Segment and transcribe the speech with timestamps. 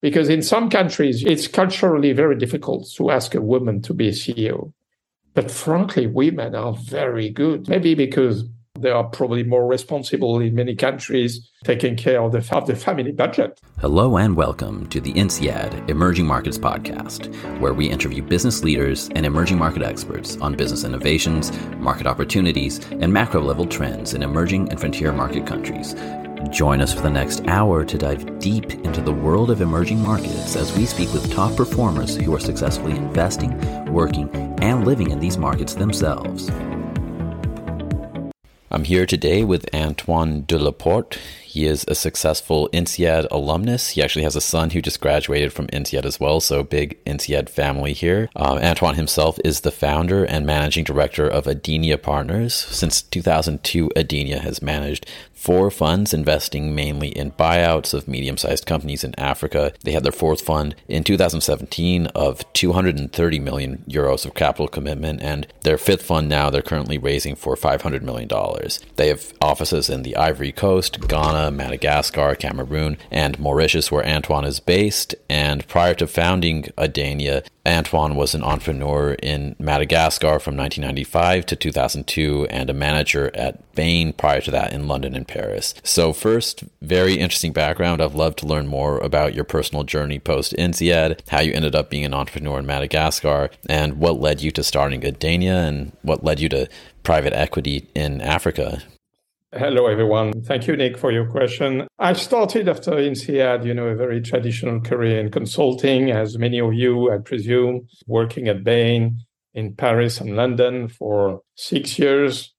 [0.00, 4.12] Because in some countries, it's culturally very difficult to ask a woman to be a
[4.12, 4.72] CEO.
[5.34, 7.68] But frankly, women are very good.
[7.68, 8.44] Maybe because
[8.78, 13.10] they are probably more responsible in many countries, taking care of the, of the family
[13.10, 13.60] budget.
[13.80, 19.26] Hello and welcome to the INSEAD Emerging Markets Podcast, where we interview business leaders and
[19.26, 24.78] emerging market experts on business innovations, market opportunities, and macro level trends in emerging and
[24.78, 25.96] frontier market countries.
[26.50, 30.54] Join us for the next hour to dive deep into the world of emerging markets
[30.54, 33.52] as we speak with top performers who are successfully investing,
[33.92, 34.30] working,
[34.62, 36.48] and living in these markets themselves.
[38.70, 41.18] I'm here today with Antoine Delaporte.
[41.48, 43.90] He is a successful INSEAD alumnus.
[43.90, 47.48] He actually has a son who just graduated from INSEAD as well, so big INSEAD
[47.48, 48.28] family here.
[48.36, 52.54] Uh, Antoine himself is the founder and managing director of Adenia Partners.
[52.54, 55.06] Since 2002, Adenia has managed
[55.38, 59.72] four funds investing mainly in buyouts of medium sized companies in Africa.
[59.84, 65.46] They had their fourth fund in 2017 of 230 million euros of capital commitment, and
[65.62, 68.28] their fifth fund now they're currently raising for $500 million.
[68.96, 74.60] They have offices in the Ivory Coast, Ghana, Madagascar, Cameroon, and Mauritius, where Antoine is
[74.60, 75.14] based.
[75.28, 82.46] And prior to founding Adenia, Antoine was an entrepreneur in Madagascar from 1995 to 2002
[82.50, 85.74] and a manager at Bain prior to that in London and Paris.
[85.84, 88.00] So, first, very interesting background.
[88.00, 91.90] I'd love to learn more about your personal journey post INSEAD, how you ended up
[91.90, 96.40] being an entrepreneur in Madagascar, and what led you to starting Adenia and what led
[96.40, 96.68] you to
[97.02, 98.82] private equity in Africa.
[99.56, 100.42] Hello, everyone.
[100.42, 101.88] Thank you, Nick, for your question.
[101.98, 106.74] I started after INSEAD, you know, a very traditional career in consulting, as many of
[106.74, 109.20] you, I presume, working at Bain
[109.54, 112.52] in Paris and London for six years.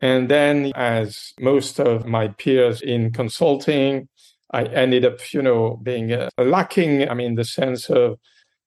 [0.00, 4.08] And then, as most of my peers in consulting,
[4.52, 8.20] I ended up, you know, being uh, lacking, I mean, the sense of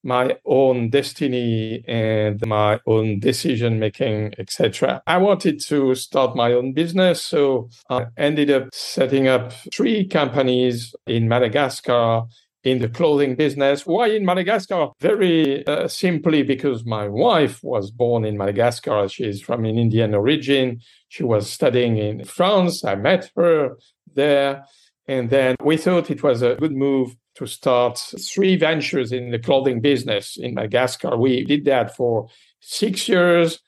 [0.04, 5.02] my own destiny and my own decision making, etc.
[5.08, 10.94] I wanted to start my own business, so I ended up setting up three companies
[11.08, 12.24] in Madagascar
[12.63, 13.86] in the clothing business.
[13.86, 14.90] Why in Madagascar?
[15.00, 19.08] Very uh, simply because my wife was born in Madagascar.
[19.09, 20.80] She's from an Indian origin.
[21.09, 22.84] She was studying in France.
[22.84, 23.78] I met her
[24.16, 24.66] there.
[25.08, 29.39] And then we thought it was a good move to start three ventures in the
[29.39, 31.17] clothing business in Madagascar.
[31.17, 32.27] We did that for
[32.59, 33.59] six years.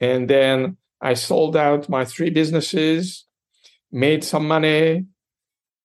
[0.00, 3.24] And then I sold out my three businesses,
[3.90, 5.06] made some money.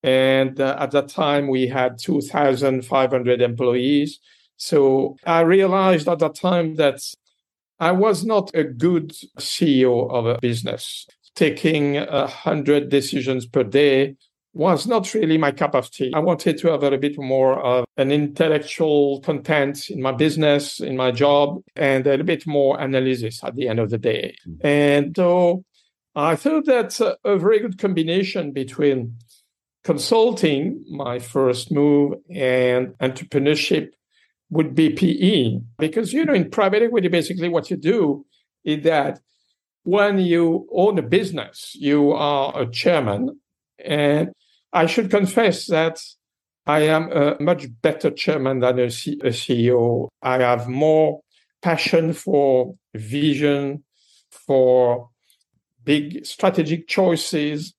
[0.03, 4.19] And uh, at that time, we had 2,500 employees.
[4.57, 7.01] So I realized at that time that
[7.79, 11.07] I was not a good CEO of a business.
[11.35, 14.16] Taking a hundred decisions per day
[14.59, 16.12] was not really my cup of tea.
[16.14, 20.97] I wanted to have a bit more of an intellectual content in my business, in
[20.97, 24.36] my job, and a bit more analysis at the end of the day.
[24.46, 24.68] Mm-hmm.
[24.68, 25.64] And so
[26.14, 29.16] I thought that's a, a very good combination between
[29.86, 33.92] consulting, my first move, and entrepreneurship
[34.50, 35.62] would be PE.
[35.78, 38.25] Because, you know, in private equity, basically what you do
[38.66, 39.22] is that
[39.84, 43.40] when you own a business, you are a chairman
[43.86, 44.34] and
[44.74, 46.02] I should confess that
[46.66, 50.07] I am a much better chairman than a, C- a CEO.
[50.22, 51.22] I have more
[51.62, 53.84] passion for vision,
[54.30, 55.09] for
[55.84, 57.74] big strategic choices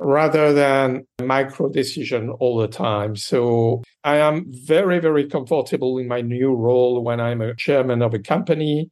[0.00, 3.14] rather than micro decision all the time.
[3.14, 8.14] So I am very, very comfortable in my new role when I'm a chairman of
[8.14, 8.90] a company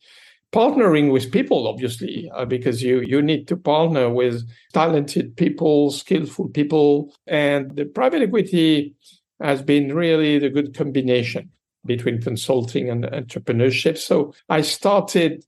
[0.53, 6.49] partnering with people obviously uh, because you you need to partner with talented people skillful
[6.49, 8.95] people and the private equity
[9.41, 11.51] has been really the good combination
[11.85, 13.97] between consulting and entrepreneurship.
[13.99, 15.45] So i started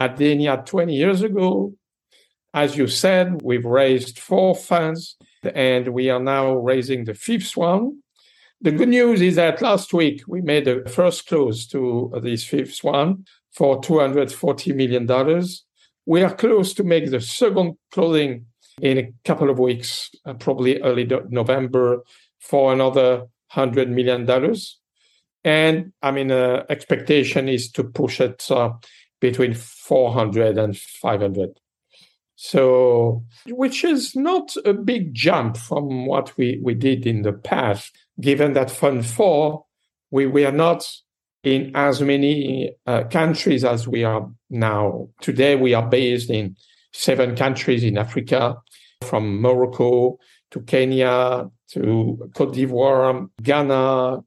[0.00, 1.74] at Adenia 20 years ago.
[2.52, 7.98] As you said we've raised four funds and we are now raising the fifth one.
[8.60, 12.82] The good news is that last week we made the first close to this fifth
[12.82, 13.24] one
[13.54, 15.44] for $240 million.
[16.06, 18.46] We are close to make the second closing
[18.80, 22.02] in a couple of weeks, uh, probably early November,
[22.40, 24.28] for another $100 million.
[25.44, 28.70] And I mean, uh, expectation is to push it uh,
[29.20, 31.60] between 400 and 500.
[32.36, 37.96] So, which is not a big jump from what we, we did in the past,
[38.20, 39.64] given that Fund 4,
[40.10, 40.86] we were not
[41.44, 45.08] in as many uh, countries as we are now.
[45.20, 46.56] Today, we are based in
[46.92, 48.56] seven countries in Africa,
[49.02, 50.18] from Morocco
[50.50, 54.20] to Kenya to Cote d'Ivoire, Ghana,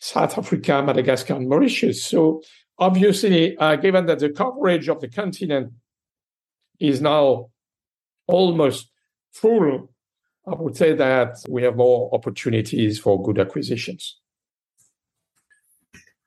[0.00, 2.04] South Africa, Madagascar, and Mauritius.
[2.04, 2.42] So
[2.78, 5.72] obviously, uh, given that the coverage of the continent
[6.80, 7.50] is now
[8.26, 8.90] almost
[9.32, 9.90] full,
[10.46, 14.18] I would say that we have more opportunities for good acquisitions.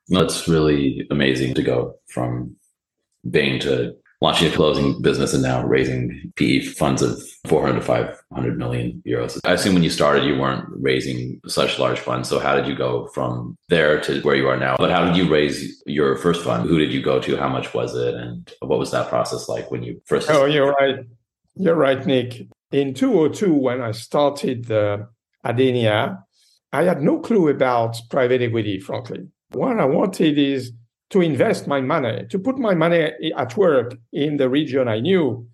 [0.08, 2.56] That's really amazing to go from
[3.28, 8.58] Bain to launching a closing business and now raising PE funds of 400 to 500
[8.58, 9.38] million euros.
[9.44, 12.28] I assume when you started, you weren't raising such large funds.
[12.28, 14.76] So how did you go from there to where you are now?
[14.76, 16.68] But how did you raise your first fund?
[16.68, 17.36] Who did you go to?
[17.36, 18.14] How much was it?
[18.14, 20.28] And what was that process like when you first?
[20.30, 21.04] Oh, you're right.
[21.54, 22.48] You're right, Nick.
[22.72, 24.98] In 2002, when I started uh,
[25.44, 26.22] Adenia,
[26.72, 29.28] I had no clue about private equity, frankly.
[29.52, 30.72] What I wanted is
[31.10, 35.46] to invest my money, to put my money at work in the region I knew.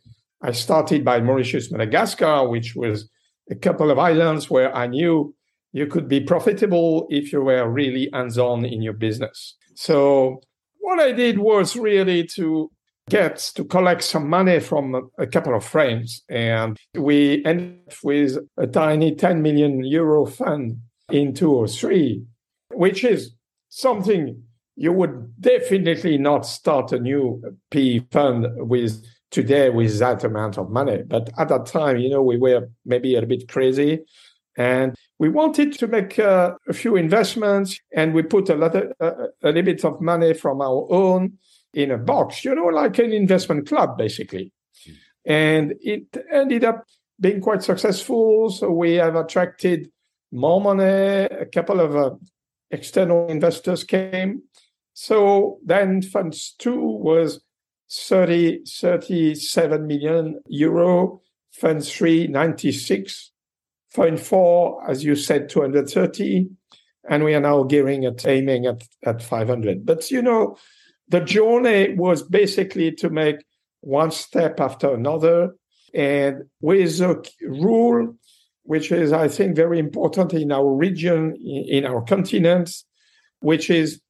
[0.43, 3.09] I started by Mauritius, Madagascar, which was
[3.51, 5.35] a couple of islands where I knew
[5.73, 9.57] you could be profitable if you were really hands on in your business.
[9.75, 10.41] So,
[10.79, 12.71] what I did was really to
[13.09, 16.23] get to collect some money from a couple of friends.
[16.29, 20.79] And we ended with a tiny 10 million euro fund
[21.11, 22.23] in 2003,
[22.73, 23.33] which is
[23.75, 24.41] something
[24.77, 30.71] you would definitely not start a new PE fund with today with that amount of
[30.71, 31.03] money.
[31.05, 34.01] But at that time, you know, we were maybe a bit crazy.
[34.57, 38.93] And we wanted to make uh, a few investments, and we put a, lot of,
[39.01, 41.39] uh, a little bit of money from our own
[41.73, 44.53] in a box, you know, like an investment club, basically.
[45.25, 46.85] And it ended up
[47.21, 48.51] being quite successful.
[48.51, 49.91] So we have attracted
[50.31, 50.85] more money.
[50.85, 52.11] A couple of uh,
[52.71, 54.43] external investors came.
[54.93, 57.41] So then funds two was
[57.91, 61.21] 30, 37 million euro.
[61.53, 63.33] Fund three, 96.
[63.91, 66.49] Fund four, as you said, 230.
[67.09, 69.87] And we are now gearing at aiming at, at 500.
[69.87, 70.57] But, you know,
[71.09, 73.45] the journey was basically to make
[73.83, 75.55] one step after another.
[75.93, 78.17] And with a rule,
[78.65, 82.71] which is, I think, very important in our region, in our continent,
[83.41, 84.01] which is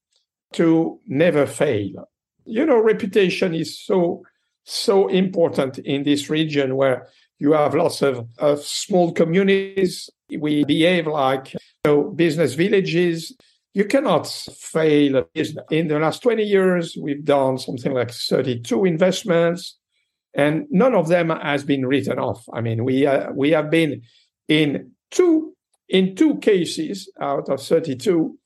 [0.55, 2.09] to never fail.
[2.45, 4.23] You know, reputation is so
[4.65, 7.09] so important in this region where
[7.39, 10.09] you have lots of, of small communities.
[10.31, 13.37] We behave like you know, business villages.
[13.75, 15.25] You cannot fail.
[15.71, 19.77] In the last 20 years, we've done something like 32 investments,
[20.33, 22.45] and none of them has been written off.
[22.53, 24.03] I mean, we uh, we have been
[24.49, 25.55] in two
[25.89, 28.39] in two cases out of 32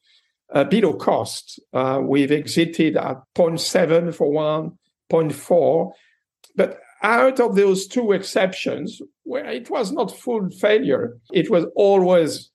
[0.54, 1.60] uh, below cost.
[1.72, 4.72] Uh, we've exited at 0.7 for one,
[5.12, 5.92] 0.4.
[6.56, 12.50] But out of those two exceptions, where it was not full failure, it was always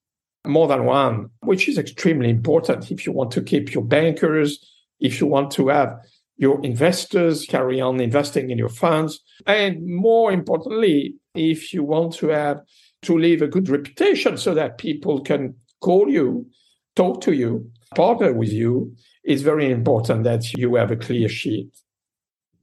[0.46, 4.60] more than one, which is extremely important if you want to keep your bankers,
[5.00, 5.98] if you want to have
[6.36, 12.28] your investors carry on investing in your funds, and more importantly, if you want to
[12.28, 12.60] have
[13.04, 16.48] to leave a good reputation so that people can call you,
[16.96, 21.70] talk to you, partner with you, it's very important that you have a clear sheet.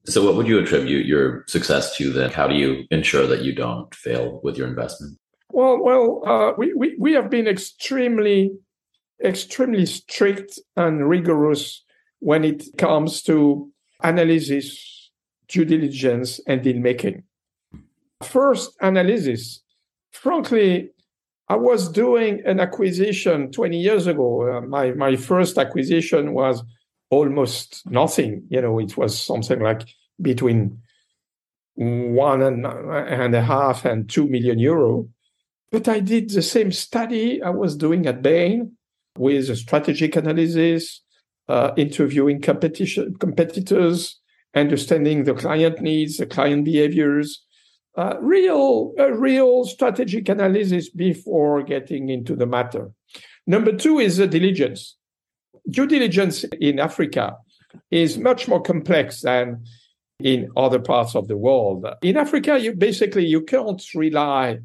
[0.05, 2.31] So, what would you attribute your success to then?
[2.31, 5.19] How do you ensure that you don't fail with your investment?
[5.53, 8.53] Well, well, uh, we, we we have been extremely,
[9.23, 11.85] extremely strict and rigorous
[12.21, 13.71] when it comes to
[14.03, 15.11] analysis,
[15.49, 17.25] due diligence, and deal making.
[18.23, 19.61] First, analysis.
[20.13, 20.91] Frankly,
[21.49, 24.59] I was doing an acquisition 20 years ago.
[24.59, 26.63] Uh, my my first acquisition was
[27.11, 28.45] almost nothing.
[28.51, 29.89] You know, it was something like
[30.21, 30.79] between
[31.75, 35.09] one and, and a half and two million euro.
[35.73, 38.77] But I did the same study I was doing at Bain
[39.17, 41.03] with a strategic analysis,
[41.49, 44.21] uh, interviewing competition competitors,
[44.55, 47.45] understanding the client needs, the client behaviors,
[47.97, 52.91] uh, real real strategic analysis before getting into the matter.
[53.47, 54.97] Number two is the diligence.
[55.69, 57.37] Due diligence in Africa
[57.91, 59.65] is much more complex than
[60.21, 61.87] in other parts of the world.
[62.03, 64.59] In Africa, you basically you can't rely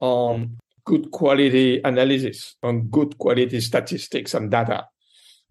[0.00, 4.86] on good quality analysis, on good quality statistics and data.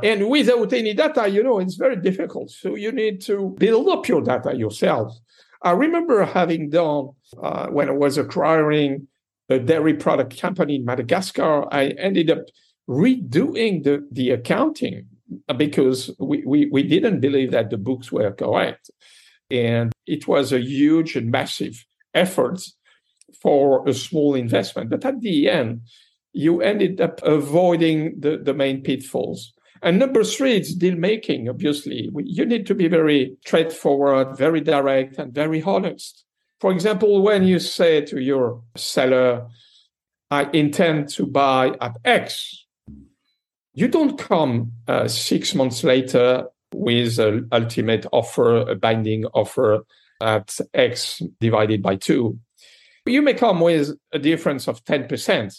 [0.01, 2.50] And without any data, you know, it's very difficult.
[2.51, 5.13] So you need to build up your data yourself.
[5.63, 7.10] I remember having done,
[7.41, 9.08] uh, when I was acquiring
[9.50, 12.46] a dairy product company in Madagascar, I ended up
[12.89, 15.08] redoing the, the accounting
[15.58, 18.91] because we, we, we didn't believe that the books were correct.
[19.50, 22.62] And it was a huge and massive effort
[23.41, 24.89] for a small investment.
[24.89, 25.82] But at the end,
[26.34, 29.53] you ended up avoiding the, the main pitfalls.
[29.84, 32.10] And number three, it's deal making, obviously.
[32.16, 36.24] You need to be very straightforward, very direct, and very honest.
[36.62, 39.46] For example, when you say to your seller,
[40.32, 42.66] I intend to buy at X,
[43.74, 49.84] you don't come uh, six months later with an ultimate offer, a binding offer
[50.22, 52.40] at X divided by two.
[53.06, 55.54] You may come with a difference of 10%.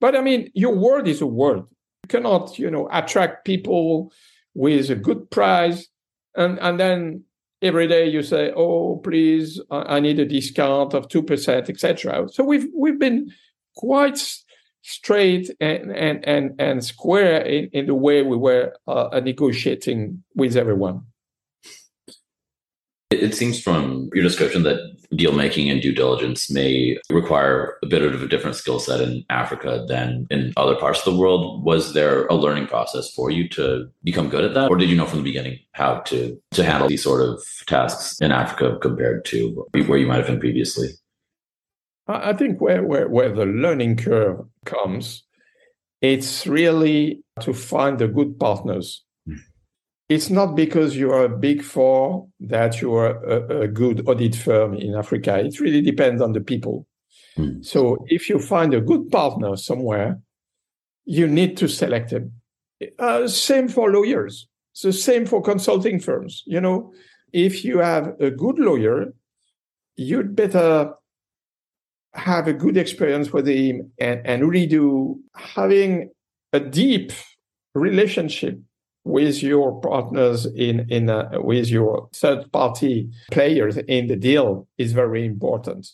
[0.00, 1.64] But I mean, your word is a word.
[2.06, 4.12] You cannot, you know, attract people
[4.54, 5.88] with a good price
[6.36, 7.24] and, and then
[7.62, 12.44] every day you say, "Oh, please, I need a discount of two percent, etc." So
[12.44, 13.32] we've we've been
[13.74, 14.22] quite
[14.82, 20.56] straight and and and, and square in, in the way we were uh, negotiating with
[20.56, 21.02] everyone.
[23.10, 24.80] It seems from your description that
[25.14, 29.24] deal making and due diligence may require a bit of a different skill set in
[29.30, 31.64] Africa than in other parts of the world.
[31.64, 34.68] Was there a learning process for you to become good at that?
[34.68, 38.20] Or did you know from the beginning how to, to handle these sort of tasks
[38.20, 40.88] in Africa compared to where you might have been previously?
[42.08, 45.22] I think where, where, where the learning curve comes,
[46.00, 49.04] it's really to find the good partners
[50.08, 54.36] it's not because you are a big four that you are a, a, good audit
[54.36, 55.38] firm in Africa.
[55.38, 56.86] It really depends on the people.
[57.36, 57.64] Mm.
[57.64, 60.20] So if you find a good partner somewhere,
[61.04, 62.32] you need to select them.
[62.98, 64.48] Uh, same for lawyers.
[64.72, 66.42] It's the same for consulting firms.
[66.46, 66.92] You know,
[67.32, 69.12] if you have a good lawyer,
[69.96, 70.92] you'd better
[72.14, 76.10] have a good experience with him and, and really do having
[76.52, 77.12] a deep
[77.74, 78.58] relationship
[79.06, 84.92] with your partners in in uh, with your third party players in the deal is
[84.92, 85.86] very important.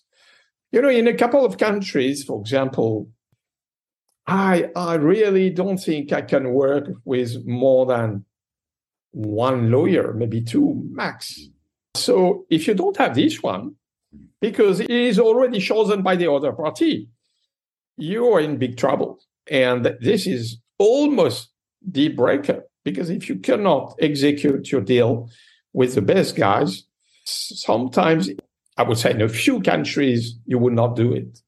[0.73, 3.11] You know, in a couple of countries, for example,
[4.27, 8.25] I I really don't think I can work with more than
[9.11, 11.39] one lawyer, maybe two max.
[11.95, 13.75] So if you don't have this one,
[14.41, 17.11] because it is already chosen by the other party,
[17.99, 19.21] you are in big trouble.
[19.51, 21.51] And this is almost
[21.87, 25.31] the breaker because if you cannot execute your deal
[25.73, 26.85] with the best guys,
[27.25, 28.31] sometimes
[28.77, 31.41] I would say in a few countries, you would not do it.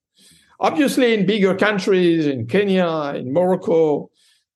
[0.60, 4.10] Obviously, in bigger countries, in Kenya, in Morocco,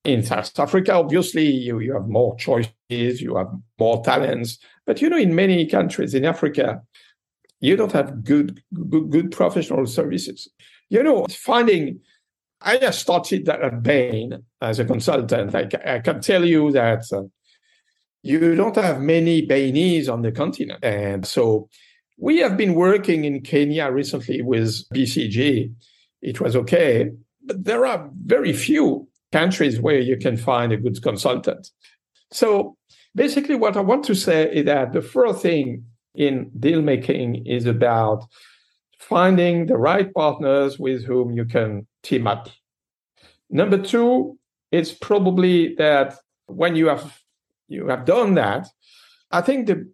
[0.05, 4.59] in South Africa, obviously, you, you have more choices, you have more talents.
[4.87, 6.83] But, you know, in many countries in Africa,
[7.61, 10.49] you don't have good, good, good professional services.
[10.89, 12.01] You know, finding
[12.61, 15.55] I just started at Bain as a consultant.
[15.55, 17.23] I, I can tell you that uh,
[18.23, 20.83] you don't have many Bainese on the continent.
[20.83, 21.69] And so
[22.19, 25.73] we have been working in Kenya recently with BCG.
[26.21, 27.11] It was okay,
[27.45, 31.71] but there are very few countries where you can find a good consultant.
[32.33, 32.77] So
[33.15, 35.85] basically, what I want to say is that the first thing
[36.15, 38.25] in deal making is about
[38.99, 42.49] finding the right partners with whom you can team up.
[43.51, 44.39] Number two,
[44.71, 47.21] it's probably that when you have
[47.69, 48.69] you have done that,
[49.31, 49.91] I think the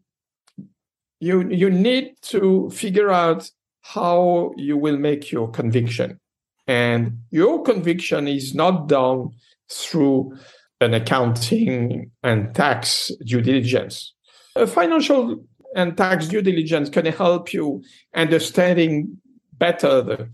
[1.21, 3.51] you you need to figure out
[3.83, 6.19] how you will make your conviction.
[6.67, 9.31] And your conviction is not done
[9.71, 10.37] through
[10.81, 14.15] an accounting and tax due diligence.
[14.57, 15.45] A financial
[15.75, 17.83] and tax due diligence can help you
[18.15, 19.21] understanding
[19.53, 20.29] better the,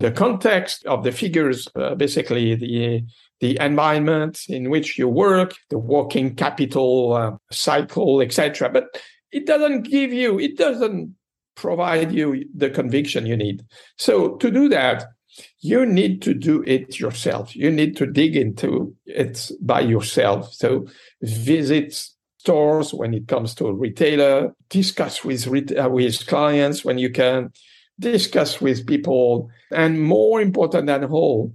[0.00, 3.02] the context of the figures, uh, basically the
[3.40, 8.70] the environment in which you work, the working capital uh, cycle, etc.
[8.70, 11.14] But it doesn't give you, it doesn't
[11.54, 13.64] provide you the conviction you need.
[13.96, 15.04] So to do that,
[15.60, 17.54] you need to do it yourself.
[17.54, 20.52] You need to dig into it by yourself.
[20.54, 20.86] So
[21.20, 22.08] visit
[22.46, 27.50] stores when it comes to a retailer, discuss with uh, with clients when you can,
[27.98, 31.52] discuss with people, and more important than all,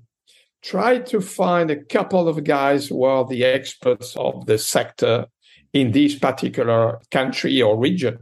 [0.61, 5.27] try to find a couple of guys who are the experts of the sector
[5.71, 8.17] in this particular country or region.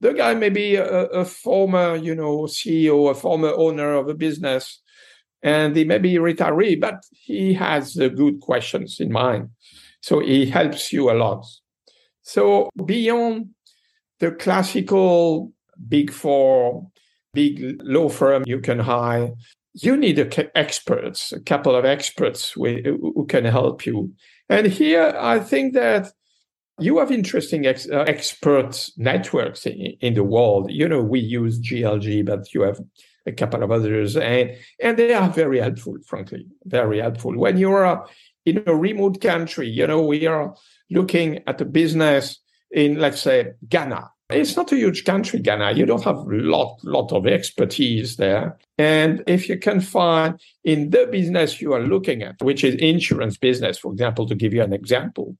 [0.00, 4.14] The guy may be a, a former, you know, CEO, a former owner of a
[4.14, 4.82] business,
[5.44, 9.50] and he may be retiree, but he has the good questions in mind.
[10.00, 11.46] So he helps you a lot.
[12.24, 13.50] So beyond
[14.18, 15.52] the classical
[15.88, 16.88] big four,
[17.34, 19.30] big law firm you can hire,
[19.74, 20.18] you need
[20.54, 24.12] experts, a couple of experts who, who can help you.
[24.48, 26.12] And here, I think that
[26.78, 30.70] you have interesting ex, uh, expert networks in, in, the world.
[30.70, 32.80] You know, we use GLG, but you have
[33.26, 35.96] a couple of others, and and they are very helpful.
[36.06, 38.06] Frankly, very helpful when you are
[38.44, 39.68] in a remote country.
[39.68, 40.54] You know, we are
[40.90, 44.10] looking at a business in, let's say, Ghana.
[44.30, 45.72] It's not a huge country, Ghana.
[45.72, 48.58] You don't have a lot, lot of expertise there.
[48.78, 53.36] And if you can find in the business you are looking at, which is insurance
[53.36, 55.36] business, for example, to give you an example,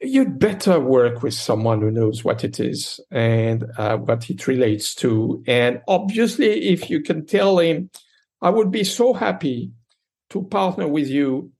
[0.00, 4.94] you'd better work with someone who knows what it is and uh, what it relates
[4.96, 5.42] to.
[5.46, 7.90] And obviously, if you can tell him,
[8.42, 9.70] I would be so happy
[10.30, 11.52] to partner with you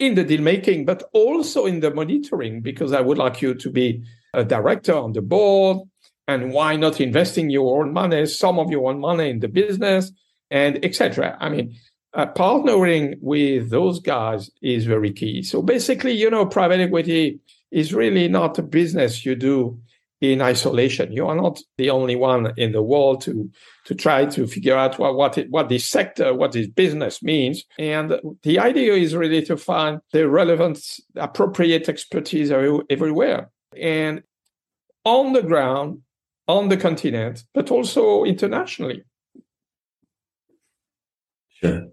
[0.00, 3.70] in the deal making, but also in the monitoring, because I would like you to
[3.70, 4.02] be
[4.34, 5.78] a director on the board.
[6.26, 10.12] And why not investing your own money, some of your own money in the business,
[10.50, 11.36] and etc.
[11.40, 11.76] I mean,
[12.14, 15.42] uh, partnering with those guys is very key.
[15.42, 17.40] So basically, you know, private equity
[17.70, 19.80] is really not a business you do
[20.20, 21.12] in isolation.
[21.12, 23.50] You are not the only one in the world to
[23.86, 27.64] to try to figure out what what, it, what this sector, what this business means.
[27.78, 34.22] And the idea is really to find the relevant, appropriate expertise everywhere and
[35.04, 36.02] on the ground,
[36.46, 39.04] on the continent, but also internationally.
[41.48, 41.88] Sure.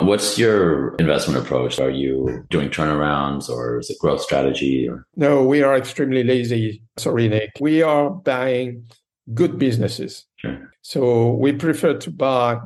[0.00, 1.78] What's your investment approach?
[1.78, 4.88] Are you doing turnarounds or is it growth strategy?
[4.88, 5.06] Or?
[5.16, 6.82] No, we are extremely lazy.
[6.96, 7.50] Sorry, Nick.
[7.60, 8.86] We are buying
[9.34, 10.26] good businesses.
[10.36, 10.72] Sure.
[10.82, 12.60] So we prefer to buy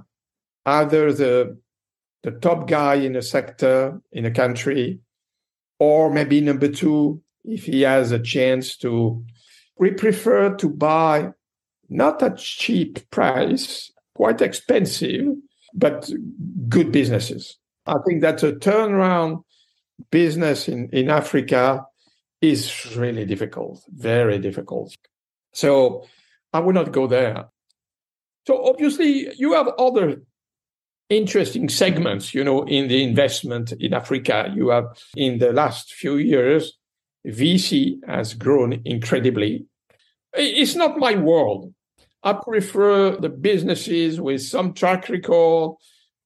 [0.66, 1.58] either the
[2.22, 5.00] the top guy in a sector in a country,
[5.78, 9.24] or maybe number two if he has a chance to.
[9.76, 11.32] We prefer to buy
[11.88, 15.34] not at cheap price, quite expensive,
[15.74, 16.10] but
[16.68, 17.58] good businesses.
[17.86, 19.42] I think that a turnaround
[20.10, 21.84] business in, in Africa
[22.40, 24.94] is really difficult, very difficult.
[25.52, 26.04] So
[26.52, 27.46] I will not go there.
[28.46, 30.22] So obviously, you have other
[31.08, 34.52] interesting segments, you know, in the investment in Africa.
[34.54, 36.76] You have in the last few years,
[37.26, 39.66] VC has grown incredibly.
[40.34, 41.72] It's not my world.
[42.24, 45.76] I prefer the businesses with some track record,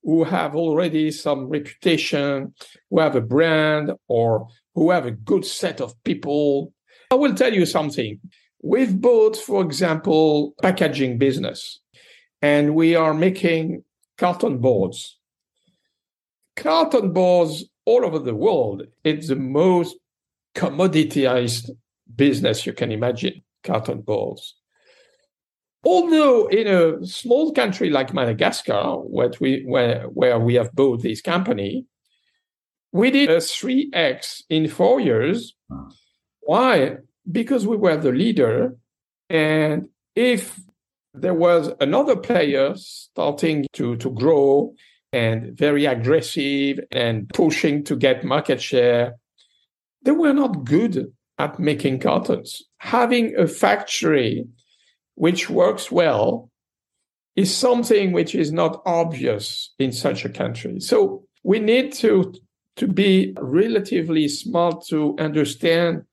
[0.05, 2.55] who have already some reputation,
[2.89, 6.73] who have a brand, or who have a good set of people.
[7.11, 8.21] I will tell you something.
[8.63, 11.81] We've bought, for example, packaging business,
[12.41, 13.83] and we are making
[14.17, 15.19] carton boards.
[16.55, 18.85] Carton boards all over the world.
[19.03, 19.97] It's the most
[20.55, 21.71] commoditized
[22.15, 24.58] business you can imagine, carton boards.
[25.89, 31.23] Although in a small country like Madagascar, where we, where, where we have bought this
[31.23, 31.87] company,
[32.93, 35.57] we did a 3x in four years.
[36.41, 36.99] Why?
[37.33, 38.77] Because we were the leader.
[39.31, 40.61] And if
[41.15, 44.75] there was another player starting to, to grow
[45.15, 49.15] and very aggressive and pushing to get market share,
[50.03, 52.63] they were not good at making cartons.
[52.77, 54.45] Having a factory
[55.19, 56.49] which works well
[57.35, 60.79] is something which is not obvious in such a country.
[60.81, 62.33] So we need to,
[62.77, 66.05] to be relatively smart to understand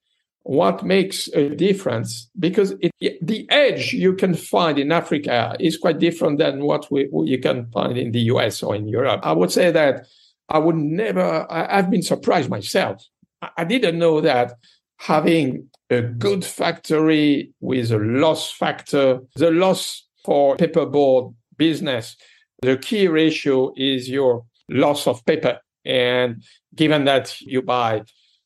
[0.41, 2.91] what makes a difference because it,
[3.21, 7.39] the edge you can find in Africa is quite different than what, we, what you
[7.39, 9.21] can find in the US or in Europe.
[9.23, 10.07] I would say that
[10.49, 13.03] I would never, I, I've been surprised myself.
[13.41, 14.53] I, I didn't know that
[14.97, 19.19] having a good factory with a loss factor.
[19.35, 22.17] The loss for paperboard business,
[22.61, 25.59] the key ratio is your loss of paper.
[25.85, 28.03] And given that you buy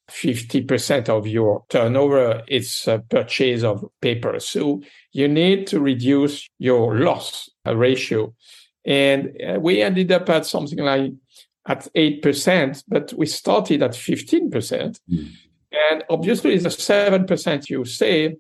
[0.10, 4.40] 50% of your turnover, it's a purchase of paper.
[4.40, 4.82] So
[5.14, 8.34] you need to reduce your loss ratio.
[8.86, 11.12] And uh, we ended up at something like
[11.68, 15.00] at 8%, but we started at 15%.
[15.12, 15.32] Mm.
[15.72, 18.36] And obviously, the 7% you save,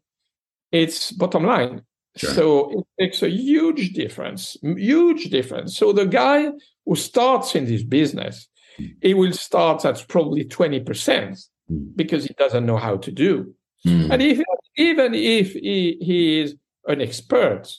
[0.71, 1.83] it's bottom line.
[2.15, 2.29] Sure.
[2.31, 5.77] So it makes a huge difference, huge difference.
[5.77, 6.49] So the guy
[6.85, 8.47] who starts in this business,
[8.79, 8.91] mm.
[9.01, 11.95] he will start at probably 20% mm.
[11.95, 13.53] because he doesn't know how to do.
[13.85, 14.11] Mm.
[14.11, 14.41] And if,
[14.75, 16.55] even if he, he is
[16.87, 17.71] an expert,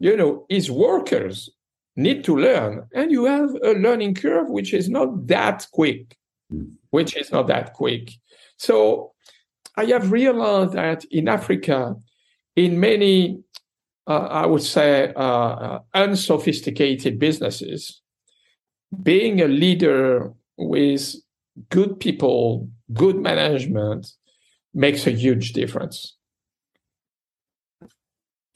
[0.00, 1.48] you know, his workers
[1.96, 2.86] need to learn.
[2.94, 6.16] And you have a learning curve which is not that quick,
[6.52, 6.72] mm.
[6.90, 8.10] which is not that quick.
[8.58, 9.12] So
[9.76, 11.94] I have realized that in Africa,
[12.56, 13.40] in many,
[14.06, 18.02] uh, I would say, uh, uh, unsophisticated businesses,
[19.02, 21.14] being a leader with
[21.70, 24.12] good people, good management
[24.74, 26.17] makes a huge difference.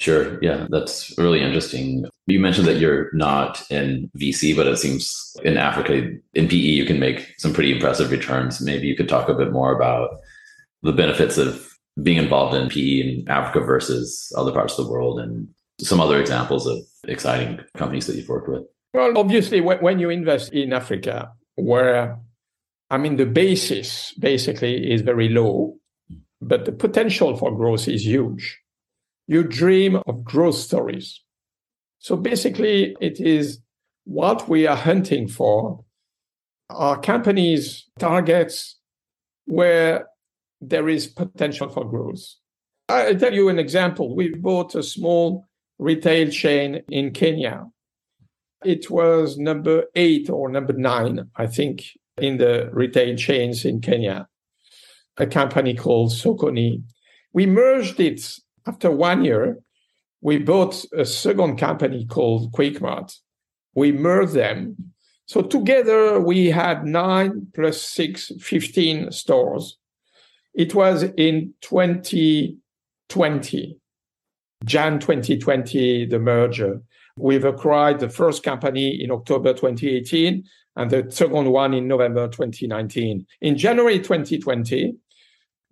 [0.02, 0.36] Sure.
[0.42, 2.06] Yeah, that's really interesting.
[2.26, 6.84] You mentioned that you're not in VC, but it seems in Africa, in PE, you
[6.84, 8.60] can make some pretty impressive returns.
[8.60, 10.16] Maybe you could talk a bit more about
[10.82, 15.20] the benefits of being involved in PE in Africa versus other parts of the world
[15.20, 15.46] and
[15.80, 18.64] some other examples of exciting companies that you've worked with.
[18.92, 22.18] Well, obviously, when you invest in Africa, where
[22.90, 25.76] I mean, the basis basically is very low,
[26.40, 28.58] but the potential for growth is huge
[29.32, 31.22] you dream of growth stories.
[31.98, 33.60] So basically, it is
[34.04, 35.84] what we are hunting for
[36.70, 38.78] are companies, targets
[39.46, 40.08] where
[40.60, 42.22] there is potential for growth.
[42.88, 44.14] I'll tell you an example.
[44.14, 47.66] We bought a small retail chain in Kenya.
[48.64, 51.84] It was number eight or number nine, I think,
[52.18, 54.28] in the retail chains in Kenya,
[55.16, 56.82] a company called Sokoni.
[57.32, 58.20] We merged it
[58.66, 59.58] after one year,
[60.20, 63.16] we bought a second company called QuickMart.
[63.74, 64.92] We merged them.
[65.26, 69.78] So together we had nine plus six, 15 stores.
[70.54, 73.78] It was in 2020,
[74.64, 76.82] Jan 2020, the merger.
[77.16, 80.44] We've acquired the first company in October 2018
[80.76, 83.26] and the second one in November 2019.
[83.40, 84.94] In January 2020,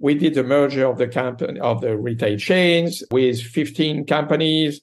[0.01, 4.81] we did a merger of the company of the retail chains with 15 companies,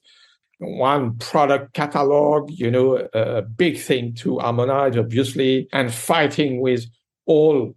[0.58, 6.86] one product catalog, you know, a big thing to harmonize, obviously, and fighting with
[7.26, 7.74] all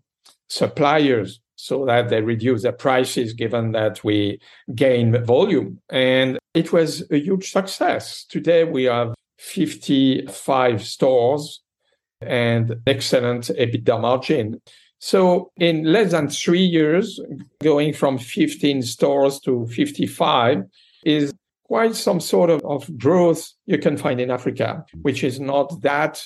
[0.49, 4.39] suppliers so that they reduce their prices given that we
[4.73, 5.79] gain volume.
[5.89, 8.25] And it was a huge success.
[8.25, 11.61] Today we have 55 stores
[12.19, 14.61] and excellent EBITDA margin.
[15.01, 17.19] So in less than three years,
[17.63, 20.63] going from 15 stores to 55
[21.03, 21.33] is
[21.63, 26.23] quite some sort of, of growth you can find in Africa, which is not that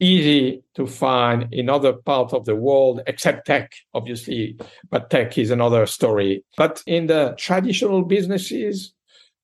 [0.00, 4.58] easy to find in other parts of the world, except tech, obviously.
[4.90, 6.44] But tech is another story.
[6.56, 8.92] But in the traditional businesses,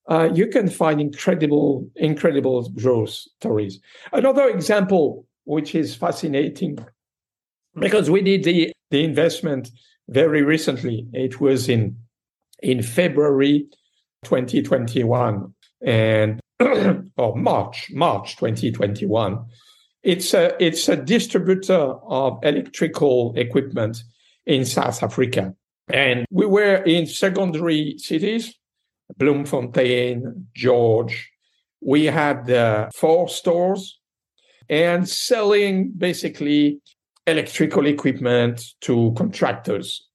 [0.09, 3.79] uh, you can find incredible, incredible growth stories.
[4.11, 6.79] Another example, which is fascinating,
[7.79, 9.71] because we did the, the investment
[10.07, 11.07] very recently.
[11.13, 11.97] It was in
[12.61, 13.65] in February
[14.23, 16.39] 2021 and
[17.17, 19.43] or March March 2021.
[20.03, 24.03] It's a it's a distributor of electrical equipment
[24.45, 25.55] in South Africa,
[25.89, 28.53] and we were in secondary cities,
[29.17, 31.31] Bloemfontein, George.
[31.81, 33.99] We had uh, four stores
[34.69, 36.79] and selling basically
[37.27, 40.07] electrical equipment to contractors.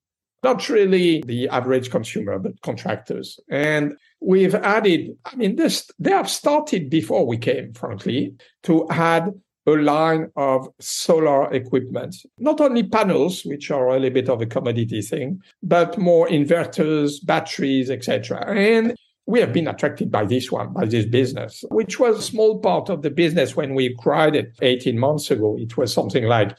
[0.43, 3.41] Not really the average consumer, but contractors.
[3.51, 9.33] And we've added, I mean, this, they have started before we came, frankly, to add
[9.67, 14.47] a line of solar equipment, not only panels, which are a little bit of a
[14.47, 18.45] commodity thing, but more inverters, batteries, etc.
[18.49, 22.61] And we have been attracted by this one, by this business, which was a small
[22.61, 25.57] part of the business when we acquired it 18 months ago.
[25.59, 26.57] It was something like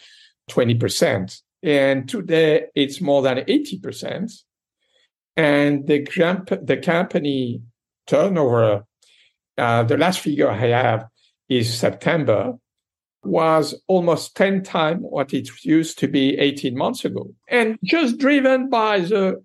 [0.50, 1.42] 20%.
[1.64, 4.32] And today it's more than 80%.
[5.36, 7.62] And the, the company
[8.08, 8.84] turnover,
[9.58, 11.08] uh, the last figure I have
[11.48, 12.54] is September,
[13.24, 17.34] was almost 10 times what it used to be 18 months ago.
[17.48, 19.44] And just driven by the,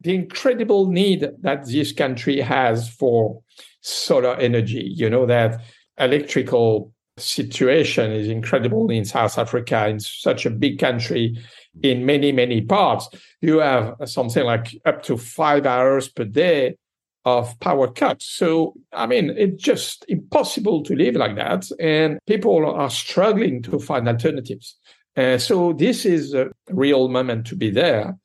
[0.00, 3.40] the incredible need that this country has for
[3.80, 4.84] solar energy.
[4.94, 5.60] You know, that
[5.98, 11.38] electrical situation is incredible in South Africa, in such a big country,
[11.82, 13.08] in many, many parts.
[13.40, 16.76] You have something like up to five hours per day
[17.24, 18.24] of power cuts.
[18.24, 21.68] So, I mean, it's just impossible to live like that.
[21.78, 24.76] And people are struggling to find alternatives.
[25.16, 28.16] Uh, so, this is a real moment to be there.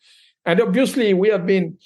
[0.45, 1.77] And obviously, we have been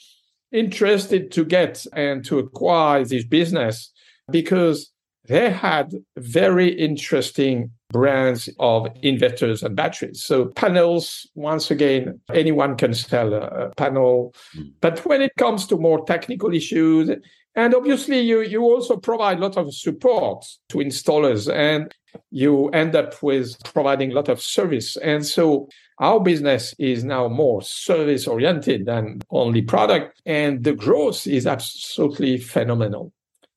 [0.52, 3.92] interested to get and to acquire this business
[4.30, 4.91] because
[5.26, 10.24] they had very interesting brands of inverters and batteries.
[10.24, 14.34] So panels, once again, anyone can sell a, panel.
[14.56, 14.72] Mm.
[14.82, 17.12] But when it comes to more technical issues,
[17.56, 21.94] and obviously you, you also provide a lot of support to installers and
[22.32, 24.96] you end up with providing a lot of service.
[24.98, 25.68] And so
[26.00, 30.22] our business is now more service oriented than only product.
[30.26, 33.12] And the growth is absolutely phenomenal.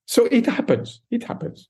[0.06, 1.00] So it happens.
[1.10, 1.68] It happens.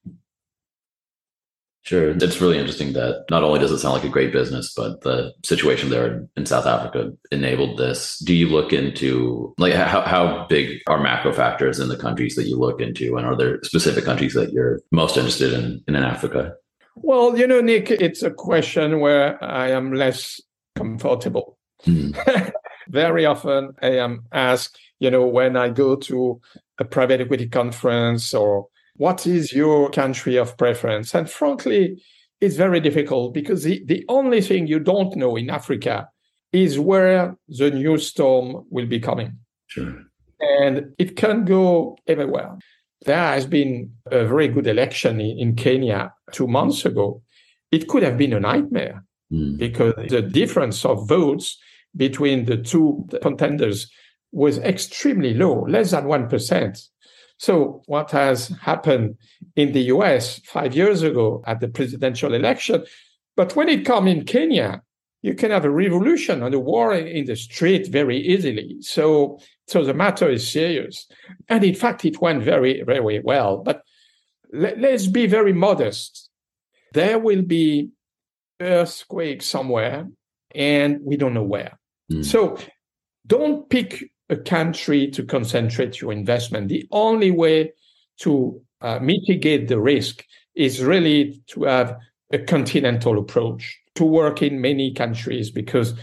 [1.83, 2.11] Sure.
[2.11, 5.35] It's really interesting that not only does it sound like a great business, but the
[5.45, 8.19] situation there in South Africa enabled this.
[8.21, 12.49] Do you look into like how, how big are macro factors in the countries that
[12.49, 13.19] you look into?
[13.19, 16.55] And are there specific countries that you're most interested in in Africa?
[16.97, 20.41] Well, you know, Nick, it's a question where I am less
[20.75, 21.59] comfortable.
[21.85, 22.17] Mm.
[22.89, 26.41] Very often I am asked, you know, when I go to
[26.79, 31.15] a private equity conference or what is your country of preference?
[31.15, 32.03] And frankly,
[32.41, 36.09] it's very difficult because the, the only thing you don't know in Africa
[36.53, 39.39] is where the new storm will be coming.
[39.67, 40.03] Sure.
[40.41, 42.57] And it can go everywhere.
[43.05, 47.23] There has been a very good election in, in Kenya two months ago.
[47.73, 49.59] It could have been a nightmare mm.
[49.59, 51.59] because the difference of votes
[51.97, 53.91] between the two contenders
[54.35, 56.89] was extremely low, less than 1%.
[57.39, 59.17] So, what has happened
[59.57, 62.85] in the US five years ago at the presidential election?
[63.37, 64.83] But when it comes in Kenya,
[65.23, 68.77] you can have a revolution and a war in the street very easily.
[68.81, 71.07] So, so the matter is serious.
[71.49, 73.59] And in fact, it went very, very well.
[73.59, 73.83] But
[74.53, 76.29] let, let's be very modest.
[76.93, 77.91] There will be
[78.61, 80.09] earthquake somewhere,
[80.55, 81.79] and we don't know where.
[82.13, 82.25] Mm.
[82.25, 82.59] So
[83.27, 86.69] don't pick a country to concentrate your investment.
[86.69, 87.73] The only way
[88.21, 91.97] to uh, mitigate the risk is really to have
[92.33, 95.95] a continental approach, to work in many countries, because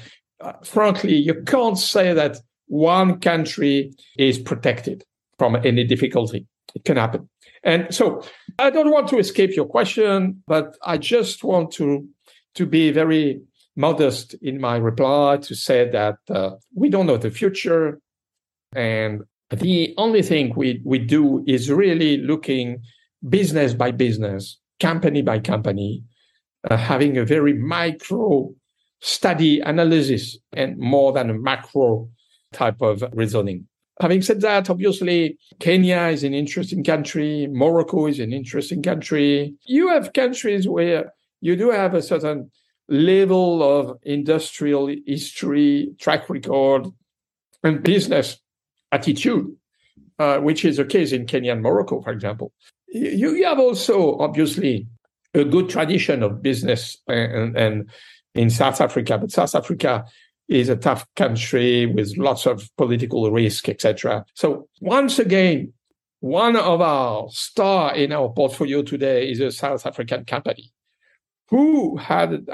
[0.42, 5.04] uh, frankly, you can't say that one country is protected
[5.38, 6.48] from any difficulty.
[6.74, 7.30] It can happen.
[7.64, 8.24] And so
[8.60, 12.08] I don't want to escape your question, but I just want to,
[12.56, 13.42] to be very
[13.76, 18.00] modest in my reply to say that uh, we don't know the future.
[18.74, 22.82] And the only thing we, we do is really looking
[23.28, 26.04] business by business, company by company,
[26.70, 28.54] uh, having a very micro
[29.02, 32.10] study analysis and more than a macro
[32.54, 33.68] type of reasoning.
[34.00, 37.48] Having said that, obviously, Kenya is an interesting country.
[37.52, 39.54] Morocco is an interesting country.
[39.66, 42.52] You have countries where you do have a certain
[42.88, 46.88] level of industrial history, track record,
[47.64, 48.40] and business
[48.92, 49.56] attitude,
[50.20, 52.54] uh, which is the case in Kenya and Morocco, for example.
[52.88, 54.88] You, you have also, obviously,
[55.34, 57.90] a good tradition of business and, and
[58.36, 60.06] in South Africa, but South Africa
[60.48, 64.26] is a tough country with lots of political risk, etc.
[64.36, 65.74] So once again,
[66.20, 70.72] one of our star in our portfolio today is a South African company.
[71.50, 72.48] Who had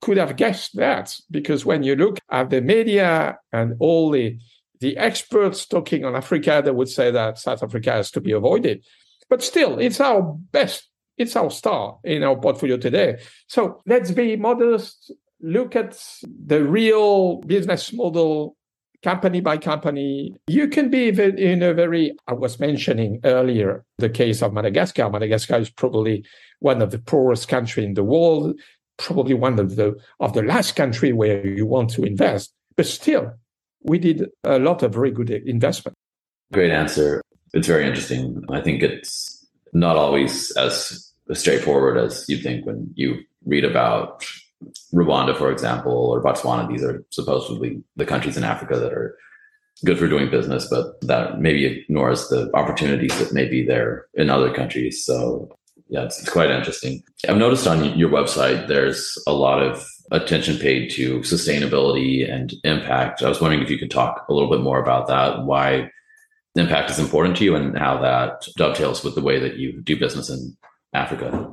[0.00, 1.16] could have guessed that?
[1.30, 4.38] Because when you look at the media and all the
[4.80, 8.84] the experts talking on Africa, they would say that South Africa has to be avoided.
[9.30, 13.18] But still, it's our best, it's our star in our portfolio today.
[13.46, 18.56] So let's be modest, look at the real business model
[19.02, 20.34] company by company.
[20.46, 25.10] You can be in a very, I was mentioning earlier the case of Madagascar.
[25.10, 26.24] Madagascar is probably
[26.60, 28.58] one of the poorest countries in the world,
[28.96, 32.52] probably one of the of the last country where you want to invest.
[32.76, 33.34] But still,
[33.84, 35.96] we did a lot of very good investment.
[36.52, 37.22] Great answer.
[37.52, 38.42] It's very interesting.
[38.50, 44.24] I think it's not always as straightforward as you think when you read about
[44.92, 46.68] Rwanda, for example, or Botswana.
[46.68, 49.16] These are supposedly the countries in Africa that are
[49.84, 54.30] good for doing business, but that maybe ignores the opportunities that may be there in
[54.30, 55.04] other countries.
[55.04, 55.50] So
[55.88, 57.02] yeah, it's, it's quite interesting.
[57.28, 63.22] I've noticed on your website there's a lot of attention paid to sustainability and impact.
[63.22, 65.90] I was wondering if you could talk a little bit more about that, why
[66.56, 69.98] impact is important to you and how that dovetails with the way that you do
[69.98, 70.56] business in
[70.92, 71.52] Africa.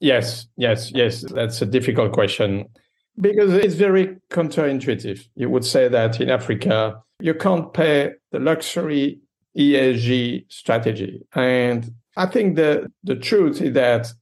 [0.00, 1.20] Yes, yes, yes.
[1.20, 2.66] That's a difficult question
[3.20, 5.28] because it's very counterintuitive.
[5.36, 9.20] You would say that in Africa, you can't pay the luxury
[9.56, 11.22] ESG strategy.
[11.34, 14.12] And I think the, the truth is that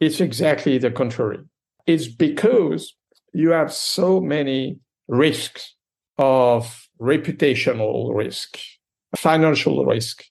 [0.00, 1.40] it's exactly the contrary.
[1.86, 2.94] It's because
[3.32, 5.74] you have so many risks
[6.18, 8.58] of reputational risk,
[9.16, 10.24] financial risk,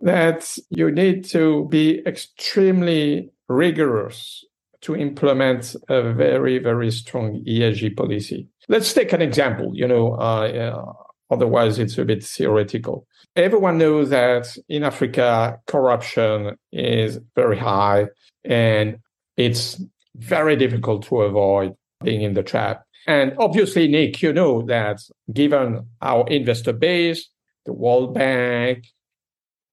[0.00, 4.44] that you need to be extremely rigorous
[4.80, 8.48] to implement a very, very strong ESG policy.
[8.68, 9.72] Let's take an example.
[9.74, 10.92] You know, uh,
[11.30, 13.06] otherwise it's a bit theoretical.
[13.36, 18.06] Everyone knows that in Africa, corruption is very high
[18.44, 18.98] and
[19.36, 19.80] it's
[20.16, 22.84] very difficult to avoid being in the trap.
[23.06, 25.00] And obviously, Nick, you know that
[25.32, 27.28] given our investor base,
[27.64, 28.86] the World Bank,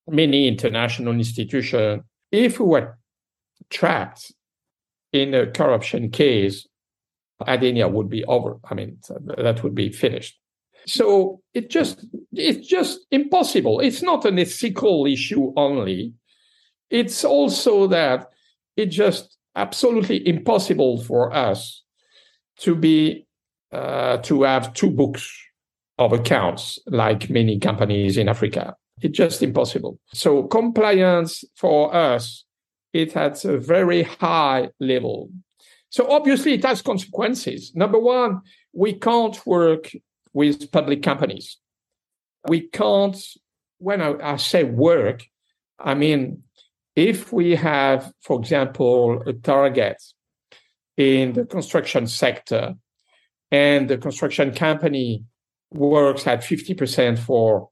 [0.07, 2.97] many international institutions, if we were
[3.69, 4.31] trapped
[5.11, 6.67] in a corruption case,
[7.41, 8.57] Adenia would be over.
[8.69, 8.99] I mean,
[9.37, 10.39] that would be finished.
[10.87, 13.79] So it just it's just impossible.
[13.79, 16.13] It's not an ethical issue only.
[16.89, 18.29] It's also that
[18.77, 21.83] it's just absolutely impossible for us
[22.59, 23.25] to be
[23.71, 25.31] uh, to have two books
[25.97, 28.75] of accounts like many companies in Africa.
[29.01, 29.99] It's just impossible.
[30.13, 32.45] So compliance for us,
[32.93, 35.29] it at a very high level.
[35.89, 37.73] So obviously it has consequences.
[37.75, 38.41] Number one,
[38.73, 39.91] we can't work
[40.35, 41.57] with public companies.
[42.47, 43.17] We can't,
[43.79, 45.23] when I, I say work,
[45.79, 46.43] I mean,
[46.95, 49.97] if we have, for example, a target
[50.97, 52.75] in the construction sector
[53.49, 55.23] and the construction company
[55.71, 57.69] works at 50% for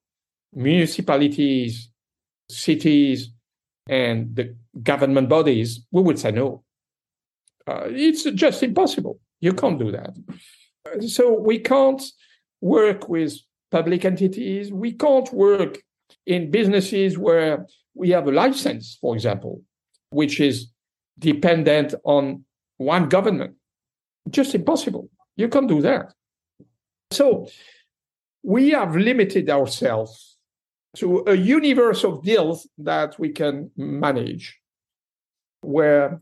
[0.54, 1.90] municipalities,
[2.50, 3.30] cities,
[3.90, 6.64] and the government bodies, we would say no.
[7.68, 9.20] Uh, it's just impossible.
[9.42, 10.16] You can't do that.
[11.10, 12.02] So we can't
[12.64, 13.38] work with
[13.72, 14.72] public entities.
[14.72, 15.80] We can't work
[16.26, 19.62] in businesses where we have a license, for example,
[20.12, 20.72] which is
[21.20, 22.46] dependent on
[22.78, 23.56] one government.
[24.30, 25.10] Just impossible.
[25.36, 26.14] You can't do that.
[27.12, 27.48] So
[28.44, 30.38] we have limited ourselves
[30.96, 34.58] to a universe of deals that we can manage
[35.62, 36.22] where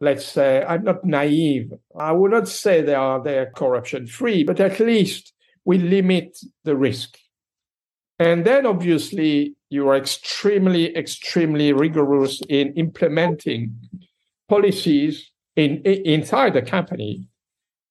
[0.00, 4.58] let's say i'm not naive i would not say they are they're corruption free but
[4.60, 5.33] at least
[5.64, 7.18] we limit the risk
[8.18, 13.74] and then obviously you are extremely extremely rigorous in implementing
[14.48, 17.26] policies in, in inside the company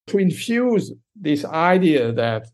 [0.07, 2.47] to infuse this idea that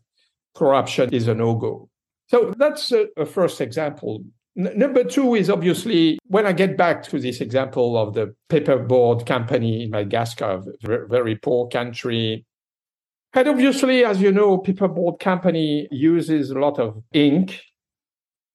[0.54, 1.88] corruption is a no-go.
[2.28, 4.22] So that's a, a first example.
[4.56, 9.26] N- number two is obviously when I get back to this example of the paperboard
[9.26, 12.44] company in Madagascar, very poor country.
[13.32, 17.60] And obviously, as you know, paperboard company uses a lot of ink.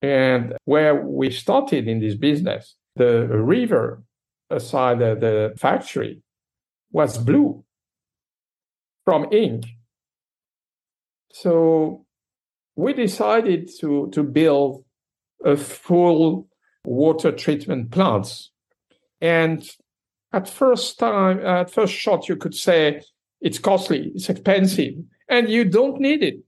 [0.02, 4.04] And where we started in this business, the river
[4.50, 6.22] aside the, the factory
[6.92, 7.64] was blue
[9.06, 9.66] from ink.
[11.32, 12.06] So
[12.76, 14.84] we decided to, to build
[15.44, 16.48] a full
[16.86, 18.52] water treatment plants.
[19.22, 19.68] And
[20.34, 23.02] at first time, at first shot, you could say
[23.46, 24.96] it's costly, it's expensive,
[25.30, 26.40] and you don't need it.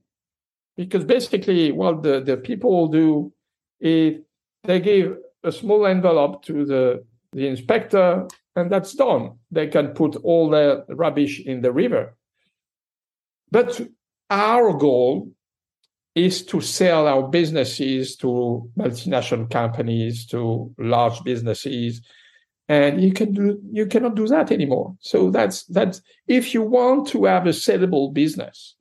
[0.76, 3.32] Because basically, what the, the people do
[3.78, 4.20] is
[4.64, 9.38] they give a small envelope to the, the inspector, and that's done.
[9.52, 12.16] They can put all the rubbish in the river.
[13.52, 13.80] But
[14.28, 15.30] our goal
[16.16, 22.02] is to sell our businesses to multinational companies, to large businesses,
[22.68, 24.94] and you can do you cannot do that anymore.
[25.00, 28.76] So that's that's if you want to have a sellable business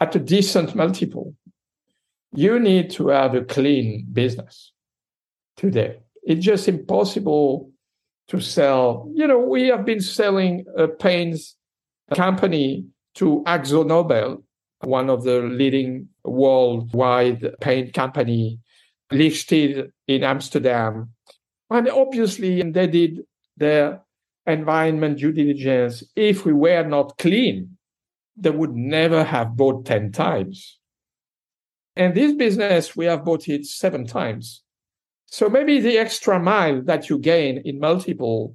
[0.00, 1.34] at a decent multiple,
[2.32, 4.72] you need to have a clean business
[5.56, 5.98] today.
[6.22, 7.70] It's just impossible
[8.28, 9.10] to sell.
[9.14, 11.56] You know, we have been selling uh, a paints
[12.14, 14.42] company to AkzoNobel
[14.80, 18.58] one of the leading worldwide paint company
[19.10, 21.10] listed in Amsterdam.
[21.70, 23.22] And obviously, they did
[23.56, 24.02] their
[24.46, 26.04] environment due diligence.
[26.14, 27.76] If we were not clean,
[28.36, 30.78] they would never have bought 10 times.
[31.96, 34.62] And this business, we have bought it seven times.
[35.26, 38.54] So maybe the extra mile that you gain in multiple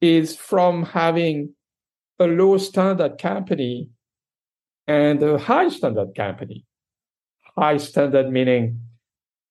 [0.00, 1.54] is from having
[2.18, 3.90] a low standard company
[4.86, 6.64] and a high standard company.
[7.58, 8.80] High standard meaning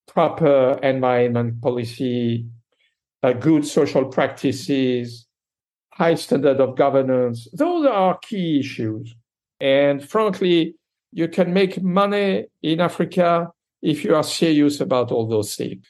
[0.08, 2.48] proper environment policy,
[3.26, 5.26] Uh, good social practices,
[5.94, 7.48] high standard of governance.
[7.54, 9.16] Those are key issues.
[9.60, 10.76] And frankly,
[11.12, 15.88] you can make money in Africa if you are serious about all those things.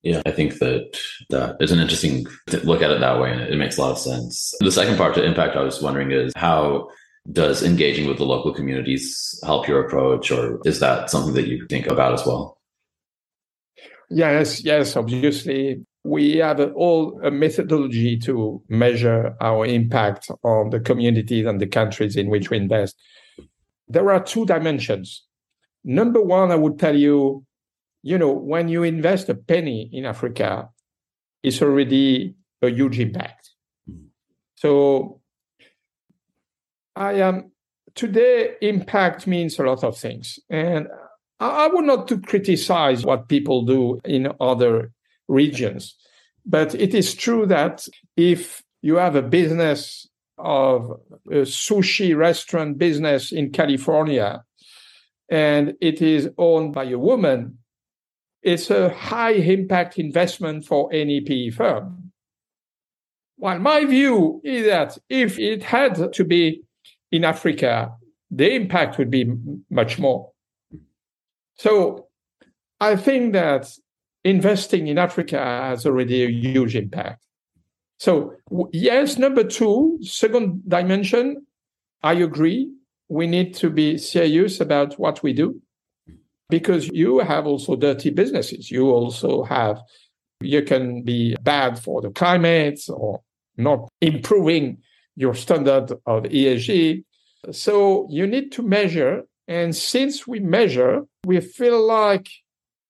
[0.00, 2.26] Yeah, I think that that is an interesting
[2.64, 4.54] look at it that way, and it makes a lot of sense.
[4.60, 6.88] The second part to impact, I was wondering, is how
[7.30, 11.66] does engaging with the local communities help your approach or is that something that you
[11.66, 12.57] think about as well
[14.10, 15.84] yes yes obviously.
[16.04, 22.16] We have all a methodology to measure our impact on the communities and the countries
[22.16, 22.96] in which we invest.
[23.88, 25.24] There are two dimensions.
[25.84, 27.44] Number one i would tell you
[28.02, 30.68] you know when you invest a penny in africa
[31.42, 33.50] it's already a huge impact.
[34.56, 35.20] So
[36.96, 37.52] I am
[37.94, 40.38] today impact means a lot of things.
[40.50, 40.88] And
[41.40, 44.92] I would not to criticize what people do in other
[45.28, 45.94] regions.
[46.44, 47.86] But it is true that
[48.16, 50.08] if you have a business
[50.38, 50.90] of
[51.30, 54.42] a sushi restaurant business in California
[55.28, 57.58] and it is owned by a woman,
[58.42, 62.12] it's a high impact investment for any PE firm.
[63.36, 66.62] Well, my view is that if it had to be
[67.12, 67.92] in Africa,
[68.30, 69.30] the impact would be
[69.70, 70.32] much more.
[71.58, 72.06] So
[72.80, 73.68] I think that
[74.24, 77.24] investing in Africa has already a huge impact.
[77.98, 78.34] So,
[78.72, 81.46] yes, number two, second dimension,
[82.02, 82.70] I agree.
[83.08, 85.60] We need to be serious about what we do
[86.48, 88.70] because you have also dirty businesses.
[88.70, 89.80] You also have,
[90.40, 93.20] you can be bad for the climate or
[93.56, 94.78] not improving
[95.16, 97.04] your standard of ESG.
[97.50, 99.24] So you need to measure.
[99.48, 102.28] And since we measure, we feel like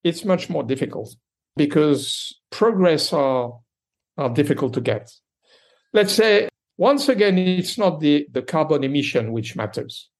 [0.02, 1.14] it's much more difficult
[1.56, 3.56] because progress are,
[4.16, 5.08] are difficult to get.
[5.92, 10.10] Let's say, once again, it's not the, the carbon emission which matters.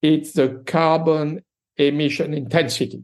[0.00, 1.44] It's the carbon
[1.76, 3.02] emission intensity.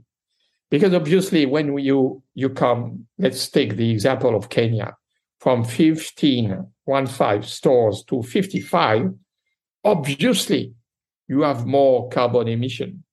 [0.70, 4.96] Because obviously, when you, you come, let's take the example of Kenya,
[5.38, 9.12] from 15, one five stores to 55,
[9.84, 10.74] obviously
[11.28, 13.04] you have more carbon emission.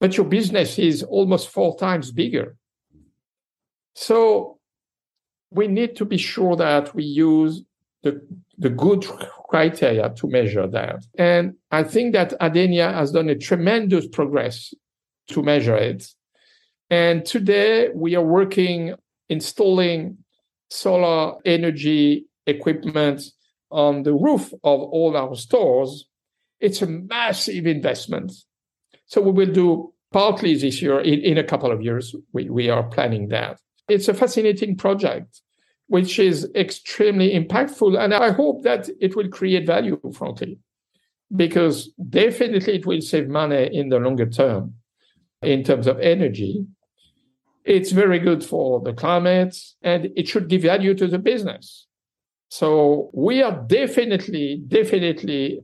[0.00, 2.56] But your business is almost four times bigger.
[3.94, 4.58] So
[5.50, 7.62] we need to be sure that we use
[8.02, 8.20] the,
[8.58, 9.06] the good
[9.48, 11.04] criteria to measure that.
[11.16, 14.74] And I think that Adenia has done a tremendous progress
[15.28, 16.06] to measure it.
[16.90, 18.94] And today we are working
[19.28, 20.18] installing
[20.70, 23.22] solar energy equipment
[23.70, 26.06] on the roof of all our stores.
[26.60, 28.32] It's a massive investment.
[29.06, 32.70] So we will do partly this year, in, in a couple of years, we, we
[32.70, 33.58] are planning that.
[33.88, 35.40] It's a fascinating project,
[35.88, 37.98] which is extremely impactful.
[37.98, 40.60] And I hope that it will create value, frankly,
[41.34, 44.74] because definitely it will save money in the longer term
[45.42, 46.64] in terms of energy.
[47.64, 51.86] It's very good for the climate and it should give value to the business.
[52.50, 55.60] So we are definitely, definitely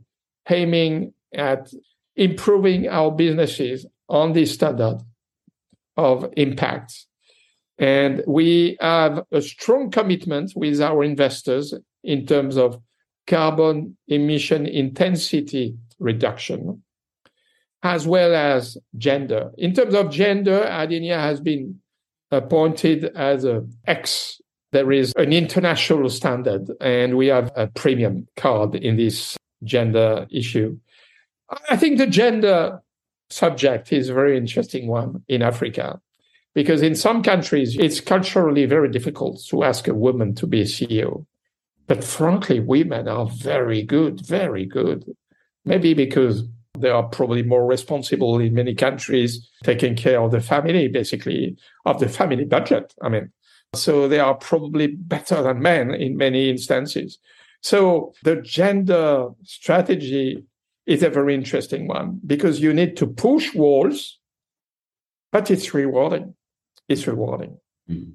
[0.49, 1.73] aiming at
[2.17, 4.99] improving our businesses on this standard
[5.97, 7.07] of impact.
[7.79, 11.73] And we have a strong commitment with our investors
[12.05, 12.81] in terms of
[13.27, 16.83] carbon emission intensity reduction,
[17.83, 19.51] as well as gender.
[19.57, 21.81] In terms of gender, Adenia has been
[22.31, 24.41] appointed as a X.
[24.73, 30.79] There is an international standard, and we have a premium card in this gender issue.
[31.69, 32.81] I think the gender
[33.29, 36.01] subject is a very interesting one in Africa
[36.55, 40.65] because in some countries it's culturally very difficult to ask a woman to be a
[40.65, 41.27] CEO.
[41.87, 45.05] But frankly, women are very good, very good.
[45.65, 46.45] Maybe because
[46.79, 52.01] they are probably more responsible in many countries, taking care of the family, basically, of
[52.01, 52.95] the family budget.
[53.03, 53.31] I mean,
[53.75, 57.19] so they are probably better than men in many instances.
[57.63, 60.45] So the gender strategy
[60.87, 64.19] is a very interesting one because you need to push walls,
[65.31, 66.35] but it's rewarding.
[66.89, 67.59] It's rewarding.
[67.89, 68.15] Mm.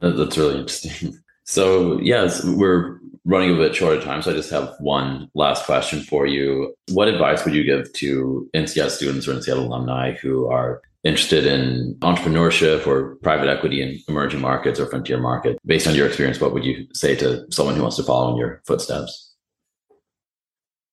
[0.00, 1.18] That's really interesting.
[1.44, 4.22] So, yes, we're running a bit short of time.
[4.22, 6.72] So, I just have one last question for you.
[6.92, 11.96] What advice would you give to INSEAD students or INSEAD alumni who are interested in
[12.00, 15.58] entrepreneurship or private equity in emerging markets or frontier market?
[15.64, 18.36] Based on your experience, what would you say to someone who wants to follow in
[18.36, 19.34] your footsteps?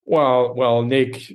[0.05, 1.33] Well, well, Nick,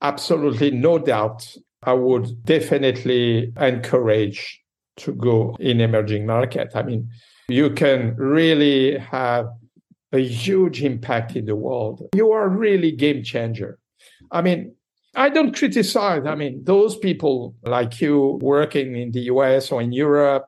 [0.00, 1.56] absolutely no doubt.
[1.82, 4.60] I would definitely encourage
[4.98, 6.70] to go in emerging market.
[6.74, 7.10] I mean,
[7.48, 9.48] you can really have
[10.12, 12.08] a huge impact in the world.
[12.14, 13.78] You are really game changer.
[14.30, 14.74] I mean,
[15.16, 16.26] I don't criticize.
[16.26, 20.46] I mean, those people like you working in the US or in Europe,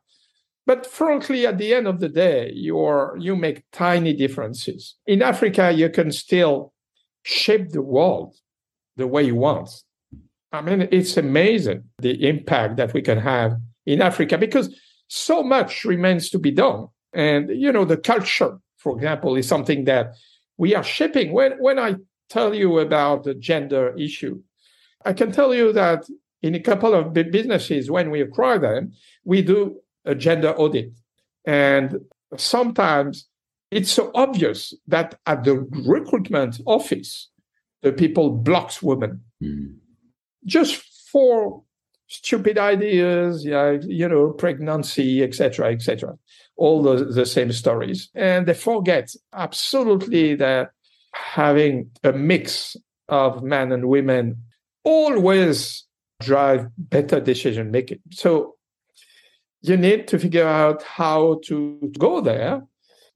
[0.66, 4.96] but frankly, at the end of the day, you're you make tiny differences.
[5.06, 6.72] In Africa, you can still
[7.22, 8.36] shape the world
[8.96, 9.70] the way you want.
[10.52, 14.74] I mean, it's amazing the impact that we can have in Africa because
[15.08, 16.88] so much remains to be done.
[17.12, 20.14] And, you know, the culture, for example, is something that
[20.56, 21.32] we are shaping.
[21.32, 21.96] When, when I
[22.28, 24.42] tell you about the gender issue,
[25.06, 26.04] I can tell you that
[26.42, 28.92] in a couple of businesses, when we acquire them,
[29.24, 30.92] we do a gender audit.
[31.44, 32.00] And
[32.36, 33.28] sometimes
[33.70, 37.30] it's so obvious that at the recruitment office,
[37.82, 39.22] the people blocks women.
[39.42, 39.76] Mm.
[40.44, 40.76] Just
[41.10, 41.62] for
[42.08, 46.16] stupid ideas, yeah, you know, pregnancy, etc., etc.
[46.56, 48.08] All the, the same stories.
[48.14, 50.70] And they forget absolutely that
[51.12, 52.76] having a mix
[53.08, 54.42] of men and women
[54.86, 55.84] always
[56.20, 57.98] drive better decision making.
[58.12, 58.54] So
[59.60, 62.62] you need to figure out how to go there,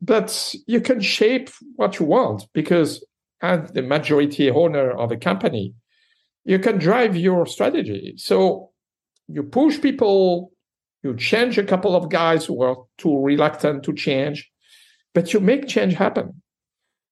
[0.03, 3.05] but you can shape what you want because
[3.41, 5.73] as the majority owner of a company,
[6.45, 8.15] you can drive your strategy.
[8.17, 8.71] So
[9.29, 10.51] you push people,
[11.05, 14.51] you change a couple of guys who are too reluctant to change,
[15.15, 16.43] but you make change happen.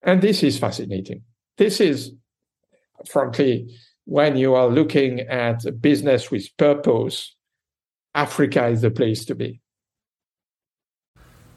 [0.03, 1.23] And this is fascinating.
[1.57, 2.13] This is,
[3.07, 3.69] frankly,
[4.09, 7.37] when you are looking at a business with purpose,
[8.15, 9.61] Africa is the place to be.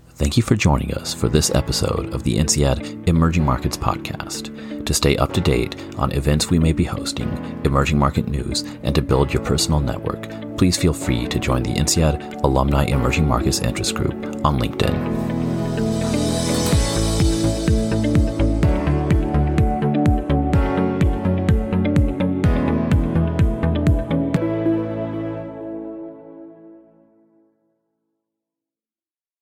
[0.10, 4.86] Thank you for joining us for this episode of the INSEAD Emerging Markets Podcast.
[4.86, 7.32] To stay up to date on events we may be hosting,
[7.64, 11.74] emerging market news, and to build your personal network, please feel free to join the
[11.74, 14.14] INSEAD Alumni Emerging Markets Interest Group
[14.45, 15.51] on LinkedIn.